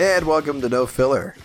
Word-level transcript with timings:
And 0.00 0.26
welcome 0.26 0.62
to 0.62 0.68
No 0.70 0.86
Filler, 0.86 1.36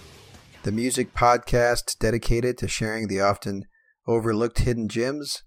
the 0.64 0.72
music 0.72 1.14
podcast 1.14 2.00
dedicated 2.00 2.58
to 2.60 2.70
sharing 2.70 3.10
the 3.10 3.20
often 3.20 3.66
overlooked 4.08 4.60
hidden 4.60 4.88
gems 4.88 5.44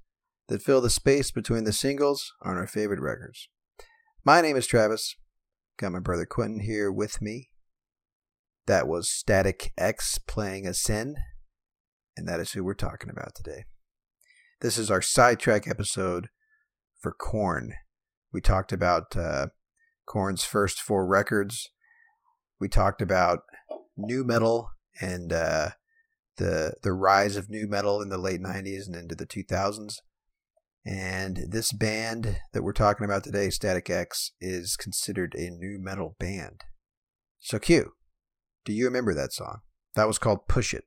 that 0.48 0.60
fill 0.60 0.82
the 0.82 0.90
space 0.90 1.30
between 1.30 1.64
the 1.64 1.72
singles 1.72 2.34
on 2.42 2.58
our 2.58 2.66
favorite 2.66 3.00
records. 3.00 3.48
My 4.26 4.42
name 4.42 4.58
is 4.58 4.66
Travis. 4.66 5.16
Got 5.78 5.92
my 5.92 6.00
brother 6.00 6.26
Quentin 6.26 6.60
here 6.60 6.92
with 6.92 7.22
me. 7.22 7.48
That 8.66 8.86
was 8.86 9.08
Static 9.08 9.72
X 9.78 10.18
playing 10.18 10.66
Ascend, 10.66 11.16
and 12.14 12.28
that 12.28 12.40
is 12.40 12.52
who 12.52 12.62
we're 12.62 12.74
talking 12.74 13.08
about 13.08 13.34
today. 13.34 13.64
This 14.60 14.76
is 14.76 14.90
our 14.90 15.00
sidetrack 15.00 15.66
episode 15.66 16.28
for 17.00 17.12
Korn. 17.12 17.72
We 18.34 18.42
talked 18.42 18.70
about 18.70 19.16
uh, 19.16 19.46
Korn's 20.06 20.44
first 20.44 20.78
four 20.78 21.06
records 21.06 21.70
we 22.60 22.68
talked 22.68 23.02
about 23.02 23.40
new 23.96 24.24
metal 24.24 24.70
and 25.00 25.32
uh, 25.32 25.70
the 26.36 26.74
the 26.82 26.92
rise 26.92 27.36
of 27.36 27.48
new 27.50 27.66
metal 27.68 28.00
in 28.02 28.08
the 28.08 28.18
late 28.18 28.40
'90s 28.40 28.86
and 28.86 28.96
into 28.96 29.14
the 29.14 29.26
2000s. 29.26 29.96
And 30.86 31.40
this 31.50 31.72
band 31.72 32.38
that 32.52 32.62
we're 32.62 32.72
talking 32.72 33.04
about 33.04 33.22
today, 33.24 33.50
Static 33.50 33.90
X, 33.90 34.32
is 34.40 34.76
considered 34.76 35.34
a 35.36 35.50
new 35.50 35.78
metal 35.78 36.16
band. 36.18 36.62
So, 37.40 37.58
Q, 37.58 37.92
do 38.64 38.72
you 38.72 38.86
remember 38.86 39.12
that 39.14 39.32
song? 39.32 39.58
That 39.96 40.06
was 40.06 40.18
called 40.18 40.48
"Push 40.48 40.72
It." 40.74 40.84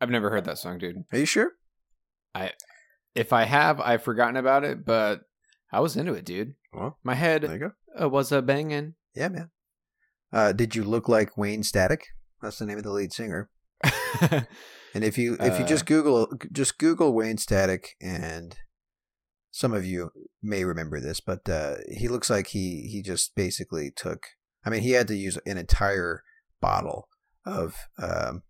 I've 0.00 0.10
never 0.10 0.30
heard 0.30 0.44
that 0.44 0.58
song, 0.58 0.78
dude. 0.78 1.04
Are 1.12 1.18
you 1.18 1.24
sure? 1.26 1.52
I, 2.34 2.52
if 3.14 3.32
I 3.32 3.44
have, 3.44 3.80
I've 3.80 4.02
forgotten 4.02 4.36
about 4.36 4.62
it, 4.64 4.84
but 4.84 5.22
I 5.72 5.80
was 5.80 5.96
into 5.96 6.12
it, 6.12 6.24
dude. 6.24 6.54
Well, 6.72 6.98
My 7.02 7.14
head 7.14 7.42
there 7.42 7.52
you 7.54 7.58
go. 7.58 7.72
uh, 8.04 8.08
was 8.08 8.30
a 8.30 8.42
banging. 8.42 8.94
Yeah, 9.14 9.28
man. 9.28 9.50
Uh, 10.32 10.52
did 10.52 10.74
you 10.74 10.84
look 10.84 11.08
like 11.08 11.36
Wayne 11.36 11.62
Static? 11.62 12.06
That's 12.42 12.58
the 12.58 12.66
name 12.66 12.78
of 12.78 12.84
the 12.84 12.92
lead 12.92 13.12
singer. 13.12 13.50
And 14.94 15.04
if 15.04 15.18
you 15.18 15.36
if 15.38 15.58
you 15.58 15.64
Uh, 15.64 15.68
just 15.68 15.86
Google 15.86 16.32
just 16.50 16.78
Google 16.78 17.12
Wayne 17.12 17.38
Static, 17.38 17.96
and 18.00 18.56
some 19.50 19.72
of 19.72 19.84
you 19.84 20.10
may 20.42 20.64
remember 20.64 21.00
this, 21.00 21.20
but 21.20 21.48
uh, 21.48 21.76
he 21.88 22.08
looks 22.08 22.30
like 22.30 22.48
he 22.48 22.88
he 22.90 23.02
just 23.02 23.34
basically 23.34 23.90
took. 23.94 24.26
I 24.64 24.70
mean, 24.70 24.82
he 24.82 24.92
had 24.92 25.08
to 25.08 25.14
use 25.14 25.38
an 25.46 25.58
entire 25.58 26.22
bottle 26.60 27.08
of 27.44 27.76
um, 28.02 28.42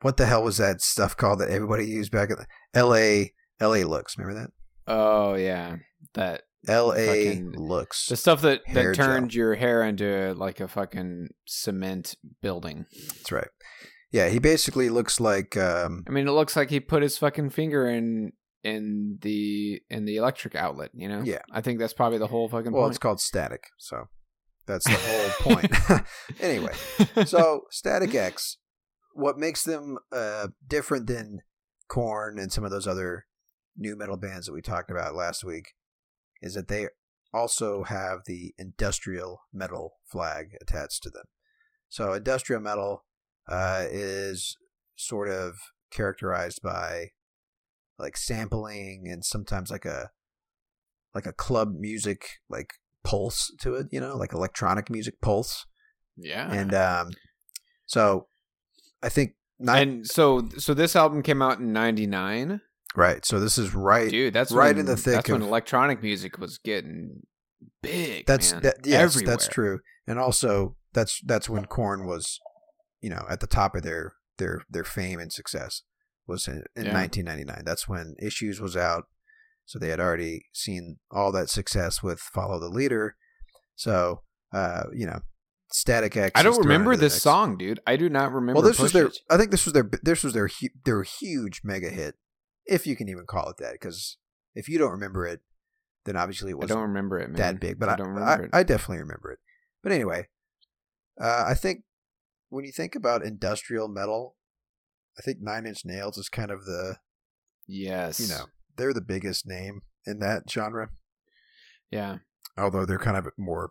what 0.00 0.16
the 0.16 0.26
hell 0.26 0.42
was 0.42 0.58
that 0.58 0.80
stuff 0.80 1.16
called 1.16 1.40
that 1.40 1.50
everybody 1.50 1.86
used 1.86 2.12
back 2.12 2.30
in 2.30 2.36
the 2.36 2.46
L.A. 2.72 3.34
L.A. 3.60 3.84
looks. 3.84 4.16
Remember 4.16 4.40
that 4.40 4.50
oh 4.86 5.34
yeah, 5.34 5.76
that 6.14 6.42
L.A. 6.68 7.40
Looks. 7.40 8.06
the 8.06 8.16
stuff 8.16 8.42
that 8.42 8.60
that 8.72 8.94
gel. 8.94 9.06
turned 9.06 9.34
your 9.34 9.54
hair 9.54 9.82
into 9.82 10.34
like 10.36 10.60
a 10.60 10.68
fucking 10.68 11.28
cement 11.46 12.14
building. 12.40 12.86
That's 13.16 13.32
right. 13.32 13.48
Yeah, 14.12 14.28
he 14.28 14.38
basically 14.38 14.88
looks 14.90 15.20
like 15.20 15.56
um, 15.56 16.04
I 16.08 16.12
mean, 16.12 16.28
it 16.28 16.32
looks 16.32 16.54
like 16.54 16.70
he 16.70 16.80
put 16.80 17.02
his 17.02 17.18
fucking 17.18 17.50
finger 17.50 17.88
in 17.88 18.32
in 18.62 19.18
the 19.22 19.82
in 19.90 20.04
the 20.04 20.16
electric 20.16 20.54
outlet. 20.54 20.90
You 20.94 21.08
know? 21.08 21.22
Yeah. 21.22 21.42
I 21.50 21.60
think 21.60 21.78
that's 21.78 21.92
probably 21.92 22.18
the 22.18 22.28
whole 22.28 22.48
fucking 22.48 22.72
well, 22.72 22.82
point. 22.82 22.92
it's 22.92 22.98
called 22.98 23.20
Static, 23.20 23.64
so 23.78 24.08
that's 24.66 24.84
the 24.84 24.92
whole 24.92 25.54
point. 25.54 26.06
anyway. 26.40 26.72
so 27.24 27.62
Static 27.70 28.14
X, 28.14 28.58
what 29.14 29.38
makes 29.38 29.64
them 29.64 29.98
uh, 30.12 30.48
different 30.66 31.06
than 31.06 31.40
Korn 31.88 32.38
and 32.38 32.52
some 32.52 32.64
of 32.64 32.70
those 32.70 32.86
other 32.86 33.26
new 33.76 33.96
metal 33.96 34.16
bands 34.16 34.46
that 34.46 34.52
we 34.52 34.62
talked 34.62 34.90
about 34.90 35.14
last 35.14 35.42
week 35.42 35.72
is 36.42 36.54
that 36.54 36.68
they 36.68 36.88
also 37.32 37.84
have 37.84 38.20
the 38.26 38.54
industrial 38.58 39.40
metal 39.52 39.94
flag 40.06 40.56
attached 40.60 41.02
to 41.04 41.10
them. 41.10 41.24
So 41.88 42.12
industrial 42.12 42.60
metal 42.60 43.04
uh, 43.48 43.84
is 43.90 44.56
sort 44.96 45.28
of 45.28 45.54
characterized 45.90 46.60
by 46.62 47.08
like 47.98 48.16
sampling 48.16 49.04
and 49.08 49.24
sometimes 49.24 49.70
like 49.70 49.84
a 49.84 50.10
like 51.14 51.26
a 51.26 51.32
club 51.32 51.74
music 51.78 52.24
like 52.48 52.74
pulse 53.04 53.52
to 53.60 53.74
it, 53.74 53.88
you 53.90 54.00
know, 54.00 54.16
like 54.16 54.32
electronic 54.32 54.90
music 54.90 55.20
pulse 55.20 55.66
yeah. 56.16 56.52
and 56.52 56.74
um, 56.74 57.10
so 57.86 58.26
I 59.02 59.08
think 59.08 59.34
not 59.58 59.78
and 59.78 60.06
so 60.06 60.48
so 60.58 60.74
this 60.74 60.96
album 60.96 61.22
came 61.22 61.42
out 61.42 61.58
in 61.58 61.72
99 61.72 62.60
right. 62.96 63.24
So 63.24 63.40
this 63.40 63.58
is 63.58 63.74
right. 63.74 64.10
dude 64.10 64.34
that's 64.34 64.52
right 64.52 64.74
when, 64.74 64.80
in 64.80 64.86
the 64.86 64.96
thick 64.96 65.14
that's 65.14 65.30
when 65.30 65.42
of- 65.42 65.48
electronic 65.48 66.02
music 66.02 66.38
was 66.38 66.58
getting 66.58 67.22
big 67.82 68.26
that's 68.26 68.52
man. 68.52 68.62
that. 68.62 68.76
Yes, 68.84 69.20
that's 69.22 69.48
true. 69.48 69.80
And 70.06 70.18
also 70.18 70.76
that's 70.92 71.20
that's 71.24 71.48
when 71.48 71.64
Korn 71.66 72.06
was, 72.06 72.40
you 73.00 73.10
know, 73.10 73.24
at 73.30 73.40
the 73.40 73.46
top 73.46 73.74
of 73.74 73.82
their 73.82 74.14
their 74.38 74.62
their 74.68 74.84
fame 74.84 75.20
and 75.20 75.32
success 75.32 75.82
was 76.26 76.46
in, 76.46 76.64
in 76.76 76.86
Yeah. 76.86 76.94
1999. 76.94 77.62
That's 77.64 77.88
when 77.88 78.14
Issues 78.20 78.60
was 78.60 78.76
out. 78.76 79.04
So 79.64 79.78
they 79.78 79.88
had 79.88 80.00
already 80.00 80.46
seen 80.52 80.98
all 81.10 81.32
that 81.32 81.48
success 81.48 82.02
with 82.02 82.18
Follow 82.20 82.58
the 82.58 82.68
Leader. 82.68 83.16
So 83.76 84.22
uh, 84.52 84.84
you 84.94 85.06
know, 85.06 85.20
Static 85.72 86.16
X. 86.16 86.32
i 86.34 86.42
don't 86.42 86.58
remember 86.58 86.94
this 86.94 87.22
song 87.22 87.56
dude 87.56 87.80
i 87.86 87.96
do 87.96 88.10
not 88.10 88.30
remember 88.30 88.60
Well, 88.60 88.68
this 88.68 88.78
was 88.78 88.92
their. 88.92 89.06
It. 89.06 89.18
I 89.30 89.38
think 89.38 89.50
this 89.50 89.64
was 89.64 89.72
their. 89.72 89.88
This 90.02 90.22
was 90.22 90.34
their. 90.34 90.50
Their 90.84 91.02
huge 91.04 91.62
mega 91.64 91.88
hit, 91.88 92.16
if 92.66 92.86
you 92.86 92.96
can 92.96 93.08
even 93.08 93.24
call 93.26 93.48
it 93.50 93.56
that. 93.58 93.72
Because 93.72 94.16
if 94.54 94.68
you 94.68 94.78
don't 94.78 94.90
remember 94.92 95.26
it, 95.26 95.40
then 96.04 96.16
obviously 96.16 96.50
it 96.50 96.54
i 96.54 96.56
wasn't 96.56 96.78
don't 96.78 96.88
remember 96.88 97.18
it 97.18 97.28
man. 97.30 97.36
that 97.36 97.60
big. 97.60 97.78
But 97.78 97.88
I, 97.88 97.96
don't 97.96 98.08
I, 98.08 98.10
remember 98.10 98.44
it 98.44 98.50
I 98.52 98.62
definitely 98.62 98.98
remember 98.98 99.32
it. 99.32 99.38
But 99.82 99.92
anyway, 99.92 100.28
uh, 101.20 101.44
I 101.46 101.54
think 101.54 101.84
when 102.48 102.64
you 102.64 102.72
think 102.72 102.94
about 102.94 103.24
industrial 103.24 103.88
metal, 103.88 104.36
I 105.18 105.22
think 105.22 105.38
Nine 105.40 105.66
Inch 105.66 105.84
Nails 105.84 106.18
is 106.18 106.28
kind 106.28 106.50
of 106.50 106.64
the 106.64 106.96
yes 107.68 108.18
you 108.18 108.28
know 108.28 108.46
they're 108.76 108.92
the 108.92 109.00
biggest 109.00 109.46
name 109.46 109.82
in 110.04 110.18
that 110.18 110.50
genre. 110.50 110.90
yeah 111.90 112.18
Although 112.58 112.84
they're 112.84 112.98
kind 112.98 113.16
of 113.16 113.28
more 113.38 113.70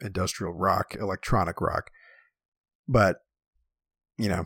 industrial 0.00 0.54
rock, 0.54 0.96
electronic 0.98 1.60
rock. 1.60 1.90
but 2.88 3.18
you 4.18 4.28
know, 4.28 4.44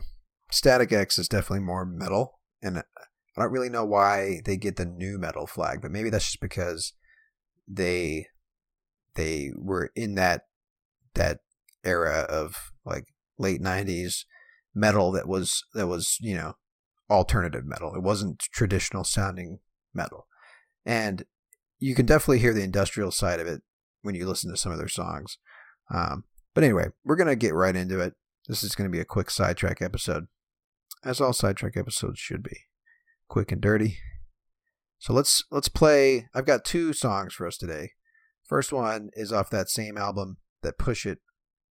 Static 0.51 0.91
X 0.91 1.17
is 1.19 1.27
definitely 1.27 1.65
more 1.65 1.85
metal, 1.85 2.39
and 2.61 2.83
I 3.37 3.43
don't 3.43 3.51
really 3.51 3.69
know 3.69 3.85
why 3.85 4.41
they 4.45 4.57
get 4.57 4.77
the 4.77 4.85
new 4.85 5.19
metal 5.19 5.45
flag, 5.45 5.81
but 5.81 5.91
maybe 5.91 6.09
that's 6.09 6.25
just 6.25 6.41
because 6.41 6.93
they 7.67 8.27
they 9.15 9.51
were 9.55 9.91
in 9.95 10.15
that 10.15 10.43
that 11.13 11.39
era 11.83 12.25
of 12.29 12.71
like 12.83 13.13
late 13.37 13.61
'90s 13.61 14.25
metal 14.73 15.11
that 15.11 15.27
was 15.27 15.63
that 15.73 15.87
was 15.87 16.17
you 16.19 16.35
know 16.35 16.55
alternative 17.09 17.65
metal. 17.65 17.93
It 17.95 18.01
wasn't 18.01 18.39
traditional 18.39 19.03
sounding 19.03 19.59
metal, 19.93 20.27
and 20.85 21.23
you 21.79 21.93
can 21.93 22.05
definitely 22.07 22.39
hear 22.39 22.53
the 22.53 22.63
industrial 22.63 23.11
side 23.11 23.39
of 23.39 23.47
it 23.47 23.61
when 24.01 24.15
you 24.15 24.27
listen 24.27 24.49
to 24.49 24.57
some 24.57 24.71
of 24.71 24.79
their 24.79 24.87
songs. 24.87 25.37
Um, 25.93 26.23
but 26.55 26.63
anyway, 26.63 26.87
we're 27.05 27.15
gonna 27.15 27.35
get 27.35 27.53
right 27.53 27.75
into 27.75 27.99
it. 27.99 28.13
This 28.47 28.63
is 28.63 28.73
gonna 28.73 28.89
be 28.89 28.99
a 28.99 29.05
quick 29.05 29.29
sidetrack 29.29 29.79
episode, 29.81 30.25
as 31.03 31.21
all 31.21 31.33
sidetrack 31.33 31.77
episodes 31.77 32.17
should 32.19 32.41
be, 32.41 32.61
quick 33.27 33.51
and 33.51 33.61
dirty. 33.61 33.97
So 34.99 35.13
let's 35.13 35.43
let's 35.51 35.69
play. 35.69 36.27
I've 36.33 36.45
got 36.45 36.65
two 36.65 36.93
songs 36.93 37.33
for 37.33 37.45
us 37.45 37.57
today. 37.57 37.91
First 38.43 38.71
one 38.71 39.09
is 39.13 39.31
off 39.31 39.49
that 39.49 39.69
same 39.69 39.97
album 39.97 40.37
that 40.63 40.77
Push 40.77 41.05
It 41.05 41.19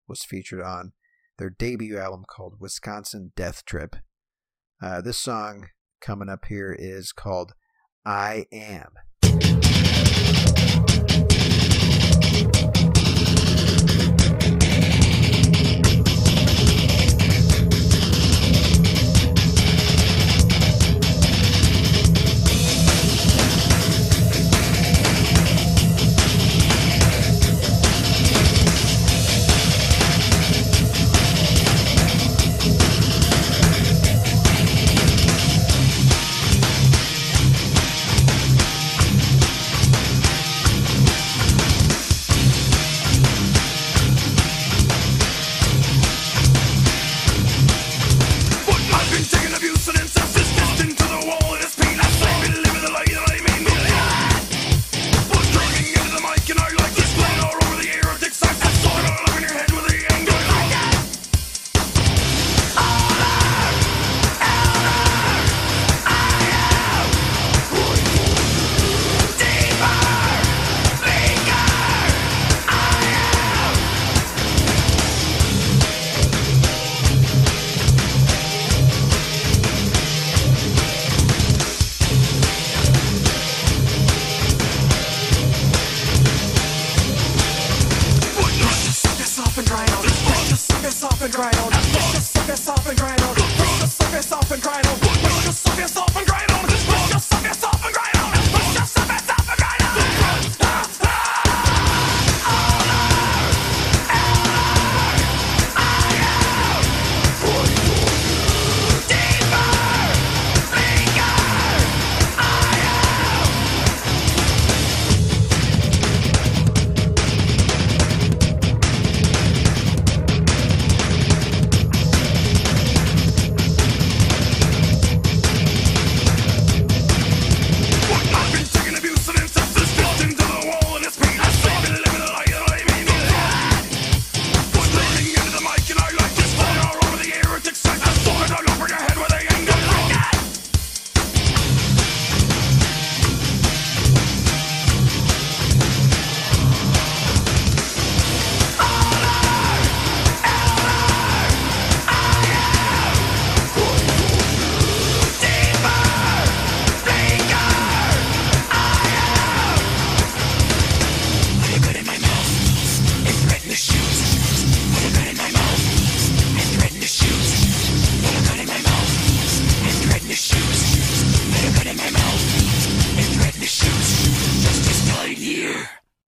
was 0.07 0.23
featured 0.23 0.61
on, 0.61 0.93
their 1.37 1.49
debut 1.49 1.97
album 1.97 2.23
called 2.27 2.59
Wisconsin 2.59 3.33
Death 3.35 3.65
Trip. 3.65 3.95
Uh, 4.81 5.01
this 5.01 5.17
song 5.17 5.67
coming 5.99 6.29
up 6.29 6.45
here 6.45 6.75
is 6.77 7.11
called 7.11 7.53
I 8.05 8.45
Am. 8.51 8.93
Grind 91.37 91.55
on. 91.59 91.66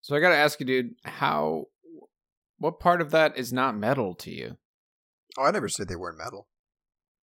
So 0.09 0.15
I 0.15 0.19
got 0.21 0.29
to 0.29 0.35
ask 0.35 0.59
you, 0.59 0.65
dude, 0.65 0.95
how, 1.03 1.65
what 2.57 2.79
part 2.79 2.99
of 2.99 3.11
that 3.11 3.37
is 3.37 3.53
not 3.53 3.77
metal 3.77 4.15
to 4.15 4.31
you? 4.31 4.57
Oh, 5.37 5.43
I 5.43 5.51
never 5.51 5.69
said 5.69 5.87
they 5.87 5.95
weren't 5.95 6.17
metal. 6.17 6.47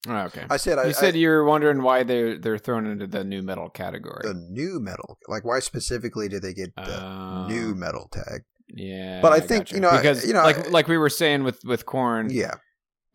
Oh, 0.08 0.16
okay. 0.26 0.44
I 0.48 0.56
said 0.56 0.78
I, 0.78 0.84
you 0.86 0.92
said 0.92 1.14
I- 1.14 1.18
you 1.18 1.28
were 1.30 1.44
wondering 1.44 1.82
why 1.82 2.04
they're 2.04 2.38
they're 2.38 2.58
thrown 2.58 2.86
into 2.86 3.08
the 3.08 3.24
new 3.24 3.42
metal 3.42 3.68
category. 3.68 4.20
the 4.22 4.34
new 4.34 4.78
metal. 4.78 5.18
Like, 5.26 5.44
why 5.44 5.58
specifically 5.58 6.28
did 6.28 6.42
they 6.42 6.54
get 6.54 6.72
the 6.76 7.02
Oh. 7.04 7.46
new 7.48 7.74
metal 7.74 8.08
tag? 8.12 8.42
yeah, 8.68 9.20
But 9.20 9.32
I 9.32 9.40
think, 9.40 9.62
gotcha. 9.64 9.74
you 9.74 9.80
know, 9.80 9.88
I- 9.88 9.96
because 9.96 10.24
you 10.24 10.32
know, 10.32 10.44
like 10.44 10.66
I- 10.66 10.68
like 10.68 10.86
we 10.86 10.96
were 10.96 11.10
saying 11.10 11.42
with 11.42 11.58
with 11.64 11.86
Korn 11.86 12.28
Yeah, 12.30 12.54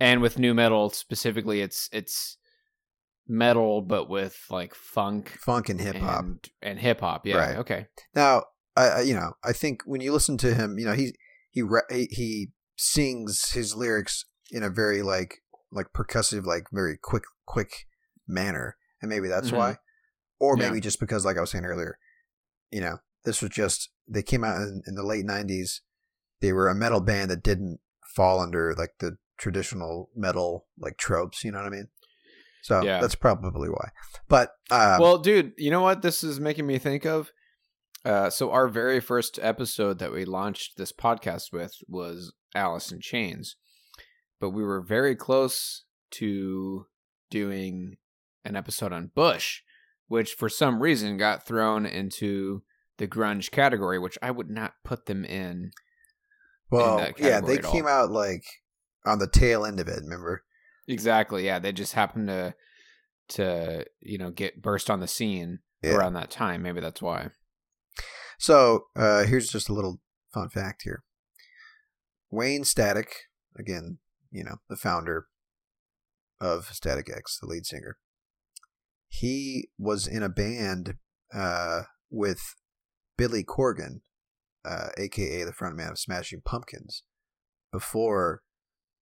and 0.01 0.21
with 0.21 0.37
new 0.37 0.53
metal 0.53 0.89
specifically, 0.89 1.61
it's 1.61 1.87
it's 1.93 2.37
metal 3.25 3.81
but 3.81 4.09
with 4.09 4.37
like 4.49 4.75
funk 4.75 5.29
funk 5.39 5.69
and 5.69 5.79
hip 5.79 5.95
hop. 5.95 6.25
and, 6.25 6.49
and 6.61 6.77
hip 6.79 6.99
hop. 6.99 7.25
Yeah, 7.25 7.37
Right. 7.37 7.57
okay. 7.59 7.87
Now, 8.13 8.43
I, 8.81 8.87
I 8.97 9.01
you 9.01 9.13
know, 9.13 9.33
I 9.43 9.53
think 9.53 9.81
when 9.85 10.01
you 10.01 10.11
listen 10.11 10.37
to 10.39 10.53
him, 10.53 10.77
you 10.79 10.85
know, 10.85 10.93
he 10.93 11.13
he 11.51 11.63
he- 12.11 12.51
sings 12.77 13.51
his 13.51 13.75
lyrics 13.75 14.25
in 14.51 14.63
a 14.63 14.69
very 14.69 15.01
like 15.03 15.43
like 15.71 15.87
percussive, 15.93 16.45
like 16.45 16.65
very 16.71 16.97
quick 17.01 17.23
quick 17.45 17.85
manner, 18.27 18.77
and 19.01 19.09
maybe 19.09 19.27
that's 19.27 19.51
Mhm. 19.51 19.57
why, 19.57 19.77
or 20.39 20.57
Yeah. 20.57 20.67
maybe 20.69 20.79
just 20.81 20.99
because, 20.99 21.23
like 21.25 21.37
I 21.37 21.41
was 21.41 21.51
saying 21.51 21.65
earlier, 21.65 21.99
you 22.71 22.81
know, 22.81 22.97
this 23.23 23.41
was 23.41 23.51
just 23.51 23.89
they 24.07 24.23
came 24.23 24.43
out 24.43 24.57
in, 24.61 24.81
in 24.87 24.95
the 24.95 25.03
late 25.03 25.25
'90s. 25.25 25.81
They 26.41 26.53
were 26.53 26.67
a 26.69 26.75
metal 26.75 27.01
band 27.01 27.29
that 27.29 27.43
didn't 27.43 27.79
fall 28.15 28.39
under 28.39 28.73
like 28.75 28.95
the 28.99 29.17
traditional 29.37 30.09
metal 30.15 30.65
like 30.79 30.97
tropes. 30.97 31.43
You 31.43 31.51
know 31.51 31.59
what 31.59 31.67
I 31.67 31.75
mean? 31.77 31.87
So 32.63 32.83
Yeah. 32.83 32.99
that's 32.99 33.15
probably 33.15 33.69
why. 33.69 33.89
But 34.27 34.55
um, 34.71 34.99
well, 35.01 35.17
dude, 35.19 35.53
you 35.57 35.69
know 35.71 35.81
what 35.81 36.01
this 36.01 36.23
is 36.23 36.39
making 36.39 36.65
me 36.65 36.77
think 36.79 37.05
of? 37.05 37.31
Uh, 38.03 38.29
so 38.29 38.51
our 38.51 38.67
very 38.67 38.99
first 38.99 39.37
episode 39.41 39.99
that 39.99 40.11
we 40.11 40.25
launched 40.25 40.77
this 40.77 40.91
podcast 40.91 41.51
with 41.53 41.75
was 41.87 42.33
Alice 42.55 42.91
in 42.91 42.99
Chains, 42.99 43.55
but 44.39 44.49
we 44.49 44.63
were 44.63 44.81
very 44.81 45.15
close 45.15 45.83
to 46.11 46.87
doing 47.29 47.97
an 48.43 48.55
episode 48.55 48.91
on 48.91 49.11
Bush, 49.13 49.61
which 50.07 50.33
for 50.33 50.49
some 50.49 50.81
reason 50.81 51.17
got 51.17 51.45
thrown 51.45 51.85
into 51.85 52.63
the 52.97 53.07
grunge 53.07 53.51
category, 53.51 53.99
which 53.99 54.17
I 54.21 54.31
would 54.31 54.49
not 54.49 54.73
put 54.83 55.05
them 55.05 55.23
in. 55.23 55.71
Well, 56.71 56.97
that 56.97 57.19
yeah, 57.19 57.39
they 57.41 57.57
at 57.57 57.65
all. 57.65 57.71
came 57.71 57.87
out 57.87 58.11
like 58.11 58.43
on 59.05 59.19
the 59.19 59.27
tail 59.27 59.65
end 59.65 59.79
of 59.79 59.87
it. 59.87 59.99
Remember? 60.01 60.43
Exactly. 60.87 61.45
Yeah, 61.45 61.59
they 61.59 61.71
just 61.71 61.93
happened 61.93 62.27
to 62.29 62.55
to 63.29 63.85
you 64.01 64.17
know 64.17 64.31
get 64.31 64.61
burst 64.61 64.89
on 64.89 64.99
the 64.99 65.07
scene 65.07 65.59
Yeah. 65.83 65.95
around 65.95 66.13
that 66.13 66.31
time. 66.31 66.61
Maybe 66.63 66.81
that's 66.81 67.01
why. 67.01 67.29
So 68.41 68.85
uh, 68.95 69.25
here's 69.25 69.49
just 69.49 69.69
a 69.69 69.73
little 69.73 70.01
fun 70.33 70.49
fact 70.49 70.81
here. 70.81 71.03
Wayne 72.31 72.63
Static, 72.63 73.13
again, 73.55 73.99
you 74.31 74.43
know, 74.43 74.55
the 74.67 74.75
founder 74.75 75.27
of 76.39 76.65
Static 76.71 77.07
X, 77.07 77.37
the 77.39 77.45
lead 77.45 77.67
singer. 77.67 77.97
He 79.09 79.69
was 79.77 80.07
in 80.07 80.23
a 80.23 80.29
band 80.29 80.95
uh, 81.31 81.83
with 82.09 82.55
Billy 83.15 83.43
Corgan, 83.43 84.01
uh, 84.65 84.87
aka 84.97 85.43
the 85.43 85.53
frontman 85.53 85.91
of 85.91 85.99
Smashing 85.99 86.41
Pumpkins, 86.43 87.03
before 87.71 88.41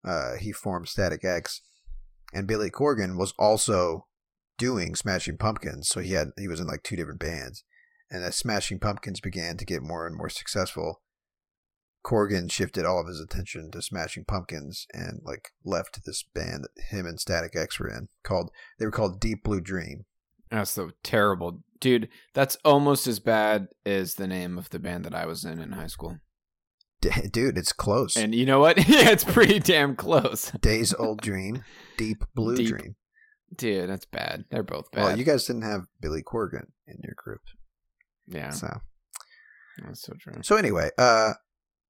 uh, 0.04 0.34
he 0.36 0.52
formed 0.52 0.90
Static 0.90 1.24
X. 1.24 1.62
And 2.34 2.46
Billy 2.46 2.70
Corgan 2.70 3.18
was 3.18 3.34
also 3.40 4.08
doing 4.58 4.96
Smashing 4.96 5.38
Pumpkins, 5.38 5.88
so 5.88 6.02
he 6.02 6.12
had 6.12 6.32
he 6.38 6.50
was 6.50 6.60
in 6.60 6.68
like 6.68 6.84
two 6.84 6.98
different 6.98 7.22
bands 7.22 7.64
and 8.10 8.24
as 8.24 8.36
Smashing 8.36 8.80
Pumpkins 8.80 9.20
began 9.20 9.58
to 9.58 9.66
get 9.66 9.82
more 9.84 10.08
and 10.08 10.16
more 10.16 10.30
successful, 10.30 11.02
Corgan 12.06 12.52
shifted 12.52 12.86
all 12.86 13.00
of 13.02 13.08
his 13.08 13.20
attention 13.20 13.72
to 13.72 13.82
Smashing 13.82 14.26
Pumpkins 14.26 14.88
and 14.94 15.20
like 15.24 15.50
left 15.64 16.06
this 16.06 16.24
band 16.24 16.64
that 16.64 16.84
him 16.96 17.06
and 17.06 17.20
Static 17.20 17.56
X 17.56 17.80
were 17.80 17.90
in 17.90 18.08
called 18.24 18.52
they 18.80 18.86
were 18.86 18.92
called 18.92 19.20
Deep 19.20 19.44
Blue 19.44 19.62
Dream. 19.62 20.06
That's 20.50 20.72
so 20.72 20.92
terrible, 21.04 21.62
dude. 21.80 22.10
That's 22.34 22.58
almost 22.66 23.06
as 23.06 23.20
bad 23.20 23.68
as 23.86 24.16
the 24.16 24.28
name 24.28 24.58
of 24.58 24.70
the 24.70 24.80
band 24.80 25.06
that 25.06 25.14
I 25.14 25.26
was 25.26 25.46
in 25.46 25.60
in 25.60 25.74
high 25.74 25.88
school. 25.88 26.18
D- 27.02 27.12
dude, 27.32 27.58
it's 27.58 27.72
close. 27.72 28.18
And 28.18 28.34
you 28.34 28.46
know 28.46 28.60
what? 28.60 28.78
yeah, 28.90 29.10
it's 29.12 29.24
pretty 29.24 29.60
damn 29.60 29.96
close, 29.96 30.52
Days 30.62 30.94
Old 30.94 31.22
Dream, 31.22 31.64
Deep 31.98 32.24
Blue 32.34 32.56
Deep 32.56 32.70
Dream. 32.70 32.96
dude. 33.56 33.90
That's 33.90 34.06
bad. 34.06 34.46
They're 34.50 34.64
both 34.64 34.90
bad. 34.92 35.04
Well, 35.04 35.18
you 35.18 35.24
guys 35.24 35.46
didn't 35.46 35.62
have 35.64 35.82
Billy 36.02 36.24
Corgan 36.24 36.68
in 36.88 36.98
your 37.04 37.16
group, 37.16 37.42
yeah, 38.30 38.52
so 38.52 38.80
that's 39.84 40.02
so 40.02 40.14
true. 40.20 40.42
so 40.44 40.56
anyway, 40.56 40.90
uh, 40.98 41.34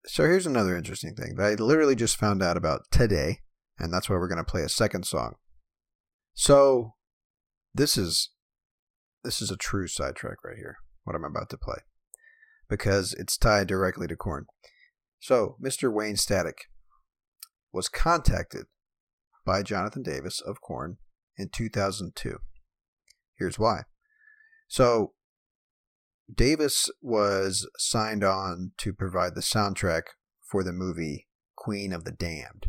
so 0.05 0.23
here's 0.23 0.45
another 0.45 0.75
interesting 0.75 1.15
thing 1.15 1.35
that 1.35 1.45
I 1.45 1.53
literally 1.55 1.95
just 1.95 2.17
found 2.17 2.41
out 2.41 2.57
about 2.57 2.81
today, 2.91 3.39
and 3.77 3.93
that's 3.93 4.09
why 4.09 4.15
we're 4.15 4.27
gonna 4.29 4.43
play 4.43 4.61
a 4.61 4.69
second 4.69 5.05
song. 5.05 5.35
So, 6.33 6.93
this 7.73 7.97
is 7.97 8.29
this 9.23 9.41
is 9.41 9.51
a 9.51 9.57
true 9.57 9.87
sidetrack 9.87 10.43
right 10.43 10.57
here. 10.57 10.77
What 11.03 11.15
I'm 11.15 11.25
about 11.25 11.49
to 11.49 11.57
play, 11.57 11.79
because 12.69 13.13
it's 13.13 13.37
tied 13.37 13.67
directly 13.67 14.07
to 14.07 14.15
Korn. 14.15 14.45
So, 15.19 15.57
Mr. 15.61 15.91
Wayne 15.91 16.15
Static 16.15 16.69
was 17.73 17.89
contacted 17.89 18.67
by 19.45 19.63
Jonathan 19.63 20.03
Davis 20.03 20.39
of 20.39 20.61
Korn 20.61 20.97
in 21.37 21.49
2002. 21.49 22.37
Here's 23.37 23.59
why. 23.59 23.81
So, 24.67 25.13
Davis 26.33 26.89
was 27.01 27.69
signed 27.77 28.23
on 28.23 28.71
to 28.77 28.93
provide 28.93 29.35
the 29.35 29.41
soundtrack 29.41 30.03
for 30.41 30.63
the 30.63 30.73
movie 30.73 31.27
Queen 31.55 31.91
of 31.91 32.03
the 32.03 32.11
Damned. 32.11 32.67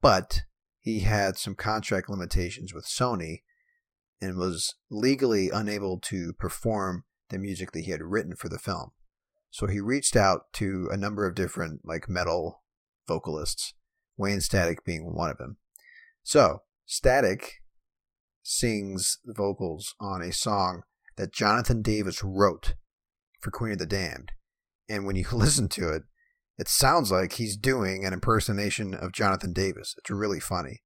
But 0.00 0.40
he 0.80 1.00
had 1.00 1.36
some 1.36 1.54
contract 1.54 2.08
limitations 2.08 2.72
with 2.72 2.86
Sony 2.86 3.42
and 4.20 4.38
was 4.38 4.74
legally 4.90 5.50
unable 5.50 5.98
to 6.00 6.32
perform 6.32 7.04
the 7.28 7.38
music 7.38 7.72
that 7.72 7.82
he 7.82 7.90
had 7.90 8.02
written 8.02 8.36
for 8.36 8.48
the 8.48 8.58
film. 8.58 8.92
So 9.50 9.66
he 9.66 9.80
reached 9.80 10.16
out 10.16 10.52
to 10.54 10.88
a 10.90 10.96
number 10.96 11.26
of 11.26 11.34
different 11.34 11.80
like 11.84 12.08
metal 12.08 12.62
vocalists, 13.06 13.74
Wayne 14.16 14.40
Static 14.40 14.84
being 14.84 15.14
one 15.14 15.30
of 15.30 15.38
them. 15.38 15.56
So, 16.22 16.62
Static 16.86 17.62
sings 18.42 19.18
the 19.24 19.34
vocals 19.34 19.94
on 20.00 20.22
a 20.22 20.32
song 20.32 20.82
that 21.16 21.32
Jonathan 21.32 21.82
Davis 21.82 22.22
wrote 22.22 22.74
for 23.40 23.50
Queen 23.50 23.72
of 23.72 23.78
the 23.78 23.86
Damned. 23.86 24.32
And 24.88 25.06
when 25.06 25.16
you 25.16 25.26
listen 25.32 25.68
to 25.70 25.88
it, 25.90 26.02
it 26.58 26.68
sounds 26.68 27.10
like 27.10 27.34
he's 27.34 27.56
doing 27.56 28.04
an 28.04 28.12
impersonation 28.12 28.94
of 28.94 29.12
Jonathan 29.12 29.52
Davis. 29.52 29.94
It's 29.98 30.10
really 30.10 30.40
funny. 30.40 30.82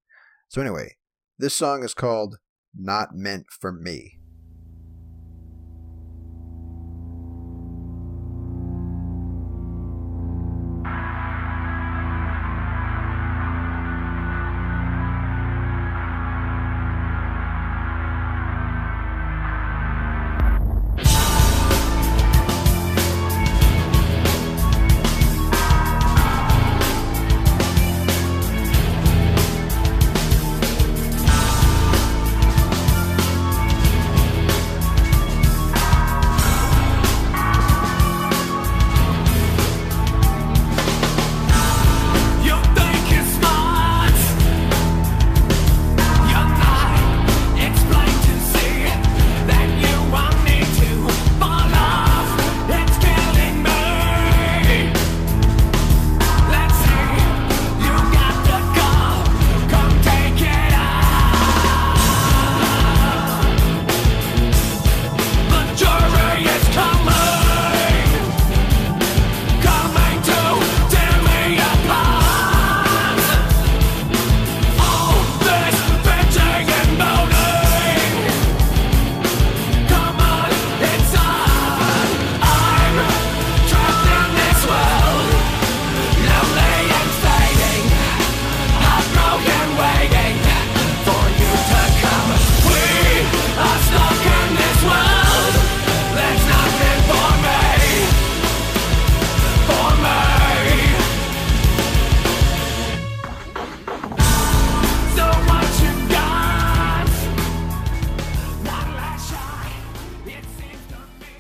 So, 0.49 0.61
anyway, 0.61 0.97
this 1.39 1.55
song 1.55 1.85
is 1.85 1.95
called 1.95 2.39
Not 2.75 3.11
Meant 3.15 3.47
for 3.51 3.73
Me. 3.73 4.20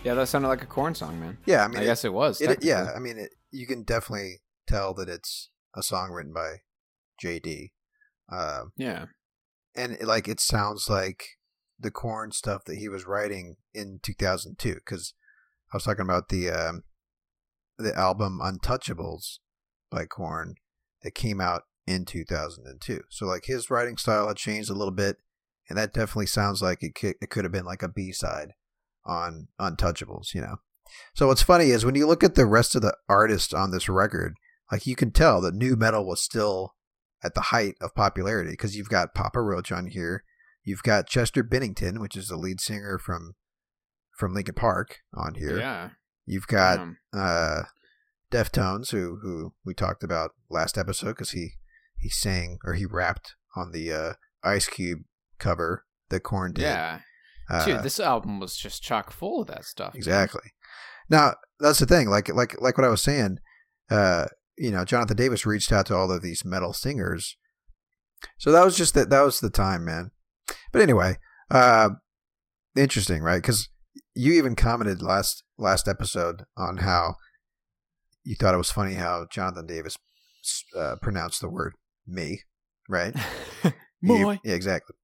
Yeah, 0.02 0.14
that 0.14 0.28
sounded 0.28 0.48
like 0.48 0.62
a 0.62 0.66
Korn 0.66 0.94
song, 0.94 1.20
man. 1.20 1.38
Yeah, 1.44 1.64
I 1.64 1.68
mean, 1.68 1.78
I 1.78 1.82
it- 1.82 1.86
guess 1.86 2.04
it 2.04 2.12
was. 2.12 2.40
It, 2.40 2.64
yeah. 2.64 2.90
I 2.96 2.98
mean, 2.98 3.18
it, 3.18 3.34
you 3.50 3.66
can 3.66 3.82
definitely 3.82 4.40
tell 4.66 4.94
that 4.94 5.08
it's 5.08 5.50
a 5.76 5.82
song 5.82 6.10
written 6.10 6.32
by 6.32 6.56
JD. 7.22 7.72
Uh, 8.32 8.64
yeah. 8.76 9.06
and 9.74 9.92
it, 9.92 10.04
like 10.04 10.28
it 10.28 10.40
sounds 10.40 10.88
like 10.88 11.24
the 11.78 11.90
Korn 11.90 12.30
stuff 12.32 12.64
that 12.64 12.76
he 12.76 12.88
was 12.88 13.06
writing 13.06 13.56
in 13.74 13.98
2002 14.02 14.74
because 14.74 15.14
i 15.72 15.76
was 15.76 15.82
talking 15.84 16.04
about 16.04 16.28
the 16.28 16.48
um 16.50 16.82
the 17.78 17.92
album 17.96 18.38
untouchables 18.40 19.38
by 19.90 20.04
Korn 20.04 20.54
that 21.02 21.14
came 21.14 21.40
out 21.40 21.62
in 21.86 22.04
2002 22.04 23.00
so 23.08 23.26
like 23.26 23.46
his 23.46 23.68
writing 23.70 23.96
style 23.96 24.28
had 24.28 24.36
changed 24.36 24.70
a 24.70 24.74
little 24.74 24.92
bit 24.92 25.16
and 25.68 25.76
that 25.78 25.92
definitely 25.94 26.26
sounds 26.26 26.62
like 26.62 26.82
it 26.82 26.94
could, 26.94 27.14
it 27.20 27.30
could 27.30 27.44
have 27.44 27.52
been 27.52 27.64
like 27.64 27.82
a 27.82 27.88
b-side 27.88 28.52
on 29.10 29.48
untouchables 29.60 30.32
you 30.34 30.40
know 30.40 30.56
so 31.14 31.26
what's 31.26 31.42
funny 31.42 31.70
is 31.70 31.84
when 31.84 31.94
you 31.94 32.06
look 32.06 32.24
at 32.24 32.34
the 32.36 32.46
rest 32.46 32.74
of 32.74 32.82
the 32.82 32.96
artists 33.08 33.52
on 33.52 33.70
this 33.70 33.88
record 33.88 34.34
like 34.72 34.86
you 34.86 34.94
can 34.94 35.10
tell 35.10 35.40
that 35.40 35.54
new 35.54 35.76
metal 35.76 36.06
was 36.06 36.22
still 36.22 36.74
at 37.22 37.34
the 37.34 37.40
height 37.42 37.74
of 37.80 37.94
popularity 37.94 38.50
because 38.52 38.76
you've 38.76 38.88
got 38.88 39.14
Papa 39.14 39.40
Roach 39.40 39.70
on 39.70 39.88
here, 39.88 40.24
you've 40.64 40.82
got 40.82 41.06
Chester 41.06 41.42
Bennington, 41.42 42.00
which 42.00 42.16
is 42.16 42.28
the 42.28 42.36
lead 42.36 42.60
singer 42.60 42.98
from 42.98 43.34
from 44.16 44.32
Linkin 44.32 44.54
Park, 44.54 45.00
on 45.14 45.34
here. 45.34 45.58
Yeah. 45.58 45.90
You've 46.26 46.46
got 46.46 46.78
Um, 46.78 46.98
uh, 47.12 47.62
Deftones, 48.30 48.90
who 48.90 49.18
who 49.22 49.52
we 49.64 49.74
talked 49.74 50.02
about 50.04 50.30
last 50.48 50.78
episode 50.78 51.10
because 51.10 51.32
he 51.32 51.54
he 51.98 52.08
sang 52.08 52.58
or 52.64 52.74
he 52.74 52.86
rapped 52.86 53.34
on 53.56 53.72
the 53.72 53.92
uh, 53.92 54.12
Ice 54.42 54.68
Cube 54.68 55.00
cover 55.38 55.84
that 56.10 56.20
Korn 56.20 56.52
did. 56.52 56.62
Yeah. 56.62 57.00
Uh, 57.50 57.64
Dude, 57.64 57.82
this 57.82 57.98
album 57.98 58.38
was 58.40 58.56
just 58.56 58.82
chock 58.82 59.10
full 59.10 59.42
of 59.42 59.48
that 59.48 59.64
stuff. 59.64 59.94
man. 59.94 59.98
exactly. 59.98 60.52
Now 61.08 61.34
that's 61.58 61.80
the 61.80 61.86
thing. 61.86 62.08
Like 62.08 62.32
like 62.32 62.60
like 62.60 62.78
what 62.78 62.86
I 62.86 62.90
was 62.90 63.02
saying. 63.02 63.38
Uh, 63.90 64.26
you 64.56 64.70
know, 64.70 64.84
Jonathan 64.84 65.16
Davis 65.16 65.46
reached 65.46 65.72
out 65.72 65.86
to 65.86 65.96
all 65.96 66.12
of 66.12 66.22
these 66.22 66.44
metal 66.44 66.72
singers. 66.72 67.36
So 68.38 68.52
that 68.52 68.64
was 68.64 68.76
just 68.76 68.94
that. 68.94 69.10
That 69.10 69.22
was 69.22 69.40
the 69.40 69.50
time, 69.50 69.84
man. 69.84 70.10
But 70.72 70.82
anyway, 70.82 71.16
uh, 71.50 71.90
interesting, 72.76 73.22
right? 73.22 73.40
Because 73.40 73.68
you 74.14 74.34
even 74.34 74.54
commented 74.54 75.02
last 75.02 75.42
last 75.58 75.88
episode 75.88 76.44
on 76.56 76.78
how 76.78 77.14
you 78.22 78.36
thought 78.36 78.54
it 78.54 78.58
was 78.58 78.70
funny 78.70 78.94
how 78.94 79.26
Jonathan 79.30 79.66
Davis 79.66 79.96
uh, 80.76 80.96
pronounced 81.02 81.40
the 81.40 81.48
word 81.48 81.72
"me," 82.06 82.42
right? 82.88 83.14
Moi. 84.02 84.38
yeah, 84.44 84.54
exactly. 84.54 84.94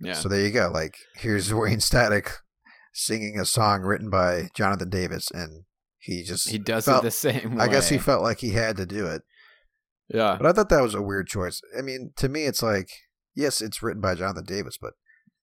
Yeah. 0.00 0.14
So 0.14 0.28
there 0.28 0.44
you 0.44 0.50
go. 0.50 0.70
Like 0.72 0.96
here's 1.16 1.52
Wayne 1.54 1.80
Static 1.80 2.30
singing 2.92 3.38
a 3.38 3.44
song 3.44 3.82
written 3.82 4.10
by 4.10 4.48
Jonathan 4.54 4.90
Davis, 4.90 5.30
and 5.30 5.64
he 5.98 6.22
just 6.22 6.48
he 6.48 6.58
does 6.58 6.84
felt- 6.84 7.02
it 7.02 7.06
the 7.06 7.10
same 7.10 7.56
way. 7.56 7.64
I 7.64 7.68
guess 7.68 7.88
he 7.88 7.98
felt 7.98 8.22
like 8.22 8.38
he 8.40 8.50
had 8.50 8.76
to 8.76 8.86
do 8.86 9.06
it. 9.06 9.22
Yeah. 10.08 10.36
But 10.40 10.46
I 10.46 10.52
thought 10.52 10.70
that 10.70 10.82
was 10.82 10.94
a 10.94 11.02
weird 11.02 11.26
choice. 11.26 11.60
I 11.78 11.82
mean, 11.82 12.12
to 12.16 12.28
me, 12.28 12.44
it's 12.44 12.62
like 12.62 12.88
yes, 13.34 13.60
it's 13.60 13.82
written 13.82 14.00
by 14.00 14.14
Jonathan 14.14 14.44
Davis, 14.44 14.78
but 14.80 14.94